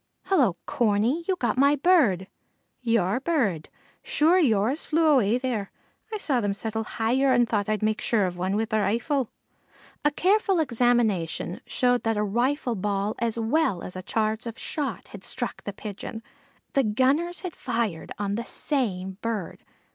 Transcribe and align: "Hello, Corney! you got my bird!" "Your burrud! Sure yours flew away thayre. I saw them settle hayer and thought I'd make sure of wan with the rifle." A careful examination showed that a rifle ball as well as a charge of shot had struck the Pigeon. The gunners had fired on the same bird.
"Hello, 0.23 0.57
Corney! 0.65 1.23
you 1.27 1.35
got 1.35 1.59
my 1.59 1.75
bird!" 1.75 2.25
"Your 2.81 3.19
burrud! 3.19 3.69
Sure 4.01 4.39
yours 4.39 4.83
flew 4.83 5.05
away 5.05 5.37
thayre. 5.37 5.69
I 6.11 6.17
saw 6.17 6.41
them 6.41 6.55
settle 6.55 6.83
hayer 6.83 7.31
and 7.31 7.47
thought 7.47 7.69
I'd 7.69 7.83
make 7.83 8.01
sure 8.01 8.25
of 8.25 8.35
wan 8.35 8.55
with 8.55 8.71
the 8.71 8.79
rifle." 8.79 9.29
A 10.03 10.09
careful 10.09 10.59
examination 10.59 11.61
showed 11.67 12.01
that 12.01 12.17
a 12.17 12.23
rifle 12.23 12.73
ball 12.73 13.13
as 13.19 13.37
well 13.37 13.83
as 13.83 13.95
a 13.95 14.01
charge 14.01 14.47
of 14.47 14.57
shot 14.57 15.09
had 15.09 15.23
struck 15.23 15.63
the 15.65 15.71
Pigeon. 15.71 16.23
The 16.73 16.81
gunners 16.83 17.41
had 17.41 17.55
fired 17.55 18.11
on 18.17 18.33
the 18.33 18.43
same 18.45 19.19
bird. 19.21 19.63